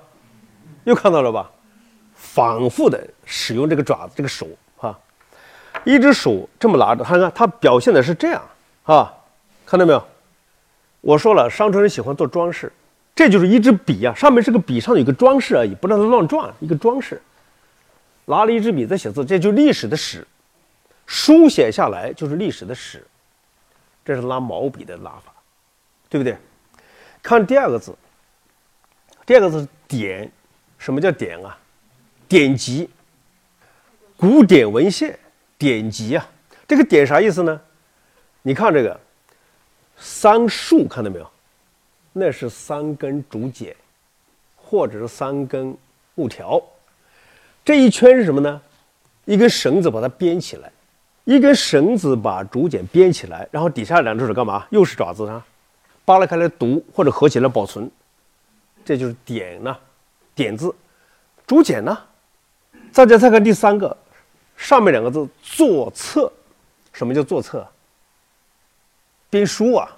[0.85, 1.51] 又看到了吧？
[2.15, 4.49] 反复的使用这个爪子，这个手，
[5.85, 8.43] 一只手这么拿着，看看它表现的是这样，
[8.85, 9.15] 啊，
[9.67, 10.05] 看到没有？
[11.01, 12.73] 我说了，商朝人喜欢做装饰，
[13.15, 17.21] 这就是一支笔呀，上面是个笔，上有个装饰而已，不让它乱转，一个装饰。
[18.27, 20.27] 拿了一支笔在写字，这就历史的史，
[21.07, 23.07] 书写下来就是历史的史，
[24.05, 25.33] 这是拉毛笔的拉法，
[26.11, 26.37] 对不对？
[27.23, 27.95] 看第二个字，
[29.25, 30.31] 第二个字是点，
[30.77, 31.57] 什么叫点啊？
[32.29, 32.91] 典籍、
[34.17, 35.19] 古典文献、
[35.59, 36.27] 典籍啊，
[36.67, 37.61] 这个“典”啥意思呢？
[38.43, 38.99] 你看这个
[39.97, 41.29] 三竖，看到没有？
[42.13, 43.75] 那是三根竹简，
[44.57, 45.77] 或者是三根
[46.15, 46.63] 木条。
[47.65, 48.61] 这一圈是什么呢？
[49.25, 50.73] 一根绳子把它编起来，
[51.25, 54.67] 一根绳子把竹简编起来，然后底下两只手干嘛？
[54.71, 55.45] 又是爪子啊，
[56.05, 57.91] 扒拉开来读或者合起来保存，
[58.85, 59.77] 这就是“典”呢
[60.35, 60.75] ，“典”字。
[61.47, 61.99] 竹简呢？
[62.95, 63.97] 大家再看第三个，
[64.59, 66.31] 上面两个字“作册”，
[66.93, 67.67] 什么叫作册？
[69.31, 69.89] 编书啊，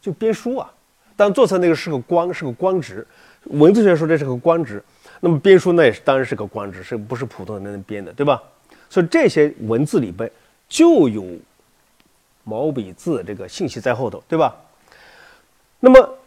[0.00, 0.72] 就编书啊。
[1.16, 3.06] 但作册那个是个官，是个官职。
[3.44, 4.82] 文字学说这是个官职，
[5.20, 8.42] 那么编书那也是当然是个官职，是不是普通人能编的，对吧？
[8.88, 10.30] 所以这些文字里边
[10.68, 11.26] 就有
[12.44, 14.54] 毛笔字这个信息在后头，对吧？
[15.80, 16.18] 那么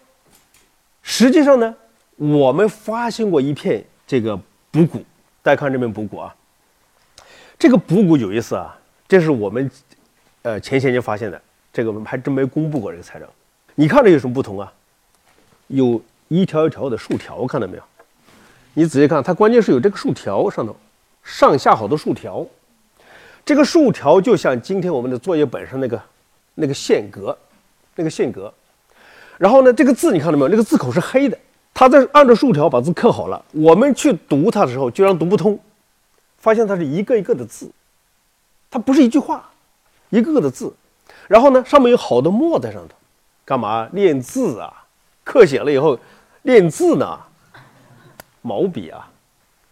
[1.02, 1.76] 实际上呢，
[2.18, 4.38] 我们发现过一片这个
[4.72, 5.04] 补骨。
[5.42, 6.36] 大家看这边补骨啊，
[7.60, 8.74] 这个补骨有意思啊，
[9.06, 9.70] 这是我们
[10.44, 11.40] 呃前些年发现的，
[11.74, 13.28] 这个我们还真没公布过这个材料。
[13.76, 14.72] 你看这有什么不同啊？
[15.68, 17.84] 有一条一条的竖条，看到没有？
[18.76, 20.74] 你仔细看，它关键是有这个竖条上头，
[21.22, 22.48] 上下好多竖条。
[23.44, 26.02] 这个竖条就像今天我们的作业本上那个
[26.56, 27.38] 那个线格，
[27.96, 28.54] 那个线格。
[29.38, 30.48] 然后呢，这个字你看到没有？
[30.48, 31.38] 那个字口是黑的。
[31.74, 35.60] 他在按照竖条把字刻好了，我们去读它的时候居然读不通，
[36.40, 37.70] 发现它是一个一个的字，
[38.72, 39.50] 它不是一句话，
[40.10, 40.74] 一个个的字。
[41.28, 42.96] 然后呢，上面有好多墨在上头，
[43.46, 44.86] 干嘛练字啊？
[45.24, 46.00] 刻写了以后
[46.44, 47.20] 练字呢？
[48.42, 49.12] 毛笔啊。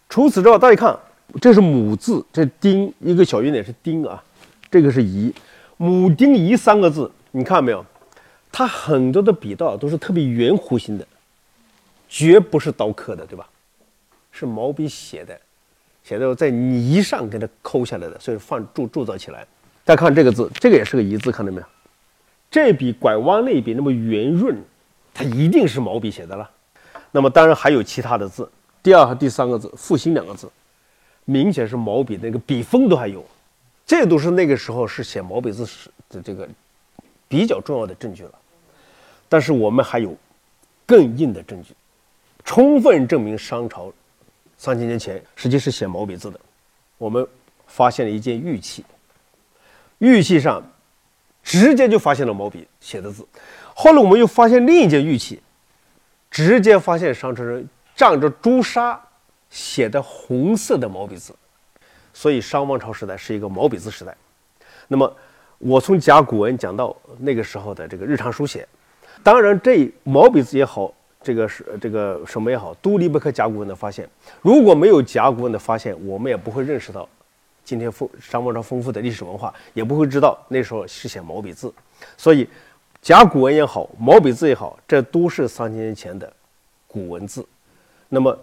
[0.08, 0.98] 除此之外，大家看，
[1.40, 4.22] 这是母字，这丁一个小圆点是丁啊，
[4.70, 5.34] 这个是乙，
[5.76, 7.84] 母丁乙三个字，你看没有？
[8.52, 11.06] 它很多的笔道都是特别圆弧形的。
[12.08, 13.46] 绝不是刀刻的，对吧？
[14.32, 15.38] 是毛笔写的，
[16.08, 19.46] 写的在泥上给它抠下来的，所以放铸铸造起来。
[19.84, 21.66] 再看这个字，这个也是个“一”字，看到没有？
[22.50, 24.56] 这笔拐弯那笔那么圆润，
[25.12, 26.50] 它一定是毛笔写的了。
[27.10, 28.50] 那么当然还有其他的字，
[28.82, 30.50] 第二和第三个字“复兴”两个字，
[31.26, 33.22] 明显是毛笔那个笔锋都还有，
[33.84, 36.48] 这都是那个时候是写毛笔字时的这个
[37.28, 38.32] 比较重要的证据了。
[39.28, 40.16] 但是我们还有
[40.86, 41.74] 更硬的证据。
[42.46, 43.92] 充分证明商朝
[44.58, 46.38] 三千年前实际是写毛笔字的。
[46.98, 47.24] 我们
[47.68, 48.84] 发现了一件玉器，
[49.98, 50.60] 玉器上
[51.44, 53.24] 直接就发现了毛笔写的字。
[53.72, 55.40] 后来我们又发现另一件玉器，
[56.28, 57.66] 直接发现商朝人
[57.96, 59.00] 蘸着朱砂
[59.48, 61.32] 写的红色的毛笔字。
[62.12, 64.16] 所以商王朝时代是一个毛笔字时代。
[64.88, 65.16] 那么
[65.58, 68.66] 我从甲骨文讲到那个时候的这个日常书写，
[69.22, 70.92] 当然这毛笔字也好。
[71.22, 74.08] 这个是这个什么也好，都离不开甲骨文的发现。
[74.40, 77.08] 如果没有甲骨文的发现，我们也不会认识到
[77.64, 81.72] 今天丰商王朝丰富的历史文化，也不会知道那时候是写毛笔字。
[82.16, 82.48] 所以，
[83.02, 86.32] 甲骨文也好，毛笔字也好，这都是三千年前的
[86.86, 87.44] 古文字。
[88.08, 88.38] 那么，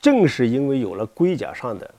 [0.00, 1.90] 正是因为有了龟甲上的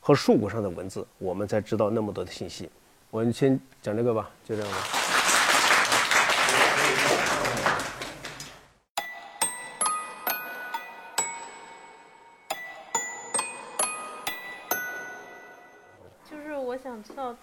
[0.00, 2.70] 和树骨上的文字，我们才知道那么多的信息。
[3.10, 5.03] 我们先讲这个吧，就这样吧。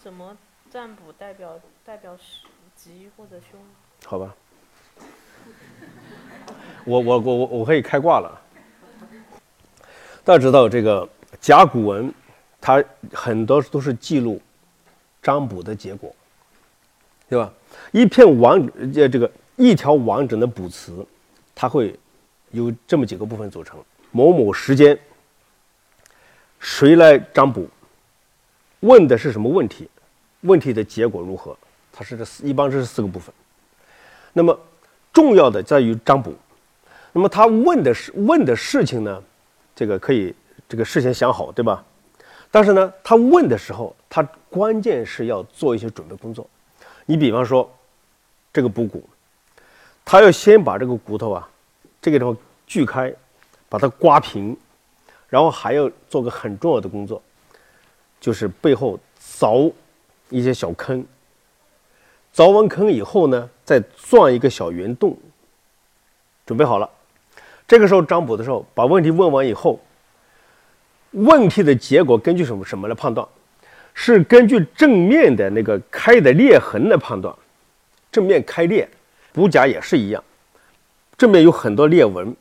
[0.03, 0.35] 怎么
[0.71, 2.17] 占卜代表代表
[2.75, 3.59] 吉或者凶。
[4.03, 4.35] 好吧。
[6.85, 8.41] 我我我我我可以开挂了。
[10.23, 11.07] 大家知道这个
[11.39, 12.11] 甲骨文，
[12.59, 12.83] 它
[13.13, 14.41] 很多都是记录
[15.21, 16.15] 占卜的结果，
[17.29, 17.53] 对吧？
[17.91, 21.05] 一篇完呃这个一条完整的卜辞，
[21.53, 21.95] 它会
[22.49, 24.97] 由这么几个部分组成：某某时间，
[26.59, 27.67] 谁来占卜，
[28.81, 29.89] 问的是什么问题，
[30.41, 31.57] 问题的结果如何？
[31.91, 33.33] 它是这四一般这是四个部分。
[34.33, 34.57] 那么
[35.11, 36.33] 重要的在于占卜。
[37.13, 39.21] 那么他问的是问的事情呢，
[39.75, 40.33] 这个可以
[40.69, 41.83] 这个事先想好，对吧？
[42.49, 46.49] 但是呢，他问的时候，他关键是要做一些准备工作。
[47.05, 47.69] 你比方说，
[48.53, 49.03] 这个补骨，
[50.05, 51.49] 他要先把这个骨头啊，
[52.01, 53.13] 这个地方锯开，
[53.67, 54.55] 把它刮平，
[55.27, 57.21] 然后还要做个很重要的工作，
[58.21, 59.69] 就是背后凿
[60.29, 61.05] 一些小坑。
[62.33, 65.17] 凿完坑以后呢，再钻一个小圆洞。
[66.45, 66.89] 准备好了。
[67.67, 69.79] 这个时候占卜的时候，把问题问完以后，
[71.11, 73.27] 问题的结果根据什么什么来判断？
[73.93, 77.35] 是根据正面的那个开的裂痕来判断。
[78.11, 78.89] 正面开裂，
[79.33, 80.23] 补甲也是一样，
[81.17, 82.35] 正面有很多裂纹，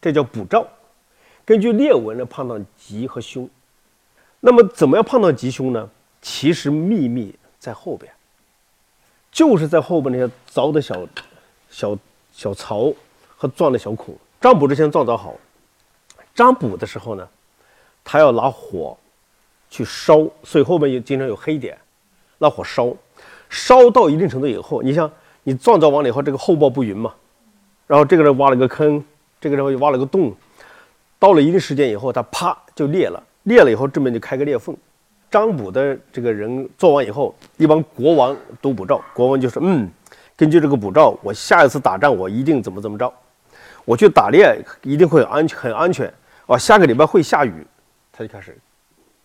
[0.00, 0.66] 这叫补兆。
[1.44, 3.48] 根据裂纹来判断吉和凶。
[4.46, 5.88] 那么怎么样判断吉凶呢？
[6.20, 8.12] 其实秘密在后边，
[9.32, 11.08] 就是在后边那些凿的小
[11.70, 11.98] 小
[12.30, 12.92] 小槽。
[13.36, 15.34] 和钻的小孔，占卜之前钻凿好。
[16.34, 17.28] 占卜的时候呢，
[18.02, 18.96] 他要拿火
[19.68, 21.76] 去烧，所以后面有经常有黑点，
[22.38, 22.94] 拿火烧，
[23.50, 25.10] 烧到一定程度以后，你像
[25.42, 27.12] 你钻凿完了以后，这个厚薄不匀嘛，
[27.86, 29.04] 然后这个人挖了个坑，
[29.40, 30.34] 这个人又挖了个洞，
[31.18, 34.76] 到了一定时间以后，它啪就裂了，裂了以后这边就开个裂缝。
[35.30, 39.90] 占卜的这个人做完以后，一般国王都卜兆，国王就说：“嗯，
[40.36, 43.12] 根据这个卜兆，我下一次打仗我一定怎么怎么着。”
[43.84, 46.10] 我去打猎一定会安全很安全
[46.46, 46.56] 啊！
[46.56, 47.66] 下个礼拜会下雨，
[48.10, 48.56] 他就开始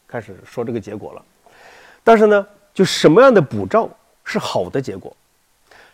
[0.06, 1.24] 开始说这个结果了。
[2.04, 3.90] 但是呢，就什么样的补照
[4.26, 5.16] 是好的结果，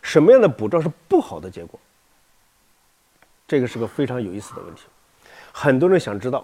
[0.02, 1.80] 什么样的补照是不好的结果，
[3.48, 4.84] 这个是个非常有意思的问题。
[5.52, 6.44] 很多人想知道，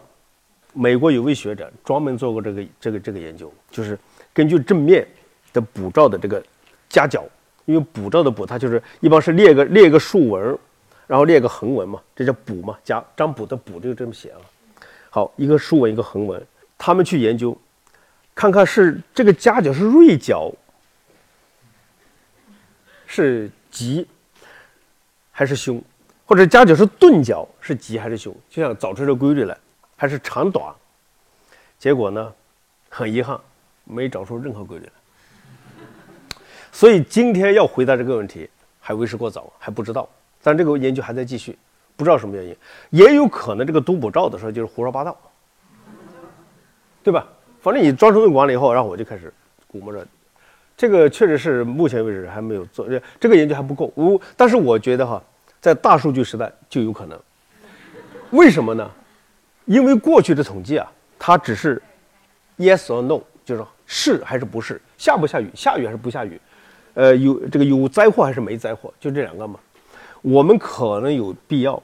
[0.73, 3.97] 美国有位学者专门做过这个这个这个研究，就是
[4.34, 5.07] 根据正面
[5.53, 6.43] 的补照的这个
[6.89, 7.23] 夹角，
[7.65, 10.57] 因为补照的补它就是一般是列个列个竖纹。
[11.07, 14.39] 然后列个横纹嘛，这叫卜嘛，加占卜的卜就这么写啊。
[15.10, 16.41] 好，一个竖纹，一个横纹，
[16.77, 17.57] 他们去研究，
[18.34, 20.49] 看看是这个夹角是锐角，
[23.05, 24.07] 是吉
[25.31, 25.84] 还是凶，
[26.25, 29.57] 或者夹角是钝角是吉还是凶，就想找出这规律来，
[30.01, 30.73] 还是长短。
[31.77, 32.33] 结果呢，
[32.89, 33.39] 很遗憾，
[33.83, 34.91] 没找出任何规律来。
[36.71, 40.09] 所以今天要回答这个问题，还为时过早，还不知道。
[40.41, 41.55] 但这个研究还在继续，
[41.95, 42.57] 不知道什么原因，
[42.89, 45.15] 也有可能这个读卜照的时候就是胡说八道，
[47.03, 47.27] 对吧？
[47.61, 49.31] 反正你装成完了以后，然后我就开始
[49.67, 50.03] 估摸着，
[50.75, 53.93] 这个确实是目前为止还没有做，这这个研究还不够。
[53.93, 55.21] 我但是我觉得哈，
[55.59, 57.19] 在大数据时代就有可能，
[58.31, 58.89] 为什么呢？
[59.71, 61.82] 因为过去的统计啊，它只是
[62.57, 66.38] yes or no，就是是还是不是，下不下雨，下雨还是不下雨，
[66.93, 69.57] 呃，有这个有灾祸还是没灾祸，就这两个嘛。
[70.22, 71.82] 我们可能有必要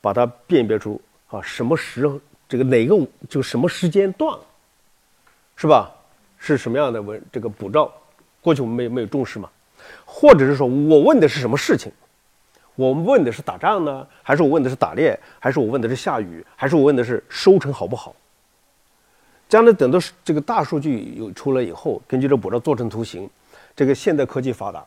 [0.00, 2.08] 把它辨别出啊，什么时
[2.48, 2.96] 这个哪个
[3.28, 4.38] 就什么时间段，
[5.56, 5.90] 是吧？
[6.38, 7.92] 是什么样的文这个补照？
[8.40, 9.50] 过去我们没没有重视嘛？
[10.04, 11.90] 或者是说我问的是什么事情？
[12.74, 18.14] 我们问的是打仗呢，还是我问的是打猎，还是我问的是下雨，还是我问的是收成好不好？
[19.48, 23.28] 将来等到这个大数据有出来以后，根据这补照做成图形，
[23.76, 24.84] 这个现代科技发达，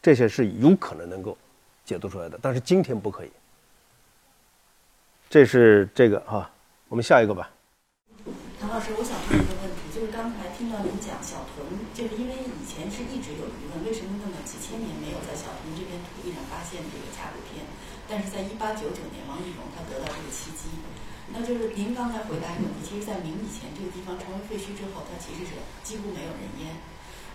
[0.00, 1.36] 这些是有可能能够。
[1.84, 3.30] 解读出来的，但是今天不可以。
[5.28, 6.48] 这是这个哈，
[6.86, 7.50] 我们下一个吧。
[8.60, 17.66] 唐老师，我想问一个问题，就是刚才听到您讲小屯，就是因为以前是一直有一个为什么那么几千年没有在小屯这片土地上发现这个甲骨片？
[18.06, 20.70] 但是在一八九九年，王懿荣他得到这个契机。
[21.34, 26.76] 那就是您刚才回答一个问题，其实，在明以前，这个地方成为废墟之后，它其实是几乎没有人烟。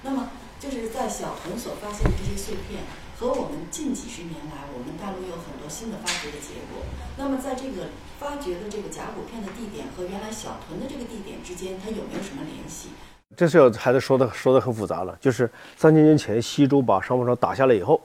[0.04, 0.30] 那么，
[0.60, 2.82] 就是在小屯所发现的这些碎片。
[3.18, 6.86] 和我们近几十年来，我们大陆有很多新的发掘的结果。
[7.18, 12.90] 那么，在这个发掘的这个甲骨片的地点和原来小屯的这个地点之间，它有没有什么联系？
[13.36, 15.18] 这是要还是说的说的很复杂了。
[15.20, 18.00] 就是三千年前西周把商王朝打下来以后，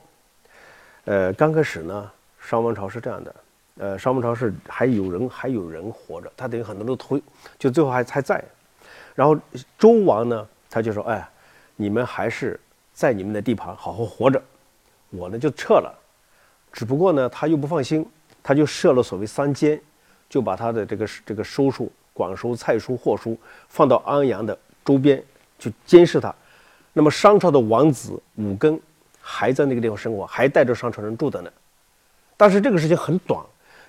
[1.05, 2.11] 呃，刚开始呢，
[2.53, 3.35] 商王朝是这样的，
[3.79, 7.23] 呃，商王朝是还有人还有人活着，他等于很多都推，
[7.59, 8.45] 就最后还还在。
[9.15, 9.35] 然后
[9.79, 11.27] 周王呢，他就说：“哎，
[11.77, 12.61] 你们还是
[12.93, 14.43] 在你们的地盘好好活着。”
[15.09, 15.99] 我呢就撤了，
[16.71, 18.07] 只不过呢他又不放心，
[18.43, 19.81] 他就设了所谓三监，
[20.29, 23.35] 就把他的这个这个收书、管收、蔡书、霍书
[23.71, 25.25] 放到安阳的周边，
[25.59, 26.35] 去监视他。
[26.93, 28.79] 那么商朝的王子武庚
[29.23, 31.51] 还在那个地方生活，还带着商朝人住的呢。
[32.43, 33.41] 但是这个事情很短，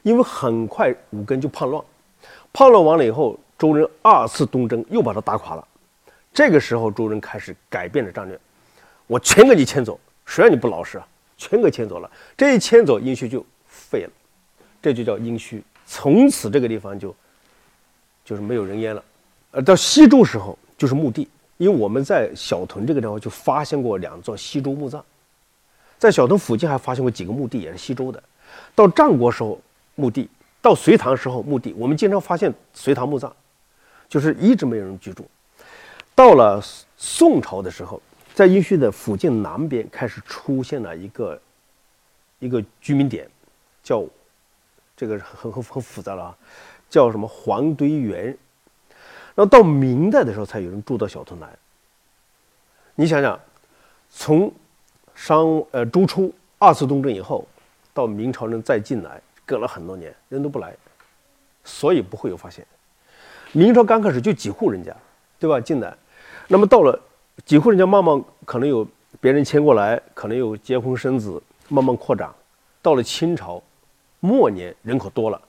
[0.04, 1.84] 因为很快武庚就叛乱，
[2.52, 5.68] 叛乱完了以后，周人二次东征又把他打垮了。
[6.32, 8.40] 这个时候周人开始改变了战略，
[9.08, 11.08] 我全给你迁走，谁让你不老实啊？
[11.36, 14.12] 全给迁走了，这一迁走，殷墟就废了，
[14.80, 15.60] 这就叫殷墟。
[15.88, 17.16] 从此这个地方就
[18.24, 19.04] 就是没有人烟了。
[19.50, 21.28] 呃，到西周时候就是墓地，
[21.58, 25.04] 因为我们在小屯这个地方就发现过两座西周墓葬，
[25.98, 28.22] 在小屯附近还发现过几个墓地，也是西周的。
[28.76, 29.60] 到战国时候
[29.96, 30.30] 墓地，
[30.62, 33.32] 到隋唐时候墓地，我们经常发现隋唐墓葬，
[34.08, 35.26] 就是一直没有人居住。
[36.16, 36.62] 到了
[36.98, 38.02] 宋朝的时候。
[38.36, 41.40] 在殷墟的附近南边开始出现了一个
[42.40, 43.30] 一个居民点，
[43.84, 44.04] 叫
[44.98, 46.38] 这个很很很复杂了啊，
[46.90, 48.36] 叫什么黄堆园。
[49.36, 51.48] 然后到明代的时候才有人住到小屯来。
[52.96, 53.40] 你想想，
[54.10, 54.52] 从
[55.14, 57.48] 商呃周初二次东征以后，
[57.94, 60.74] 到明朝人再进来，隔了很多年，人都不来，
[61.64, 62.66] 所以不会有发现。
[63.52, 64.96] 明朝刚开始就几户人家，
[65.40, 65.60] 对吧？
[65.62, 65.96] 进来，
[66.48, 67.00] 那么到了。
[67.46, 68.88] 几户人家慢慢可能有
[69.20, 72.32] 别人迁过来，可能有结婚生子，慢慢扩展。
[72.80, 73.62] 到了清朝
[74.20, 75.42] 末年，人口多了，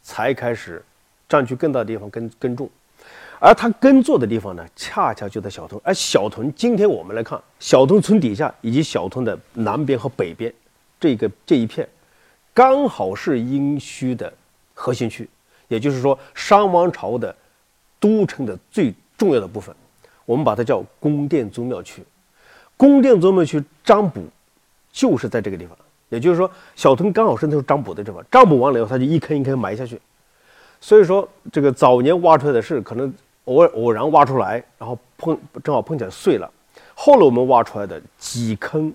[0.00, 0.80] 才开始
[1.28, 2.70] 占据更大的地方耕耕种。
[3.40, 5.80] 而他耕作的地方呢，恰恰就在小屯。
[5.84, 10.54] 而小屯，今天我们来看，小屯村底下以及小屯的南边和北边，
[11.00, 11.88] 这个这一片，
[12.52, 14.32] 刚好是殷墟的
[14.72, 15.28] 核心区，
[15.68, 17.34] 也就是说，商王朝的
[18.00, 19.74] 都城的最重要的部分。
[20.24, 22.02] 我们把它叫宫殿宗庙区，
[22.76, 24.26] 宫殿宗庙区占卜
[24.90, 25.76] 就是在这个地方，
[26.08, 30.00] 也就是说，小屯刚好是那时候占卜的地方，占卜完了以后，他就一坑一坑埋下去。
[30.80, 33.12] 所以说，这个早年挖出来的是可能
[33.44, 36.50] 偶尔偶然挖出来，然后碰正好碰起来碎了。
[36.94, 38.92] 后来我们挖出来的几坑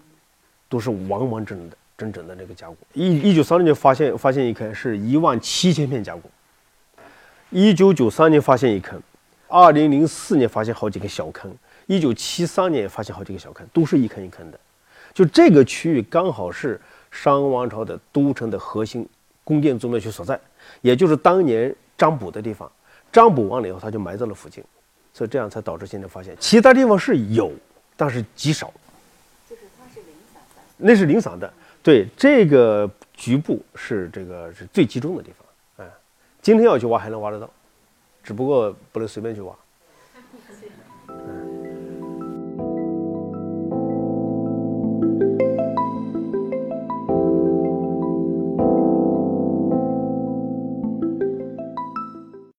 [0.67, 2.77] 都是完完整整的、整整的那个甲骨。
[2.93, 6.31] 一一九三六年发现发现一坑是一万七千片甲骨，
[7.49, 8.99] 一九九三年发现一坑。
[9.49, 11.53] 二零零四年发现好几个小坑，
[11.87, 14.59] 一九七三年也发现好几个小坑，都是一坑一坑的。
[15.13, 16.79] 就这个区域刚好是
[17.11, 19.05] 商王朝的都城的核心
[19.43, 20.39] 宫殿宗庙区所在，
[20.81, 22.71] 也就是当年占卜的地方。
[23.11, 24.63] 占卜完了以后，他就埋在了附近，
[25.11, 26.37] 所以这样才导致现在发现。
[26.39, 27.51] 其他地方是有，
[27.97, 28.71] 但是极少。
[29.49, 30.61] 就是它是零散的。
[30.77, 31.51] 那是零散的，
[31.89, 35.83] 对，这个局部是这个是最集中的地方。
[35.83, 35.91] 哎，
[36.39, 37.49] 今天要去挖还能挖得到。
[38.21, 39.51] 只不过不能随便去挖。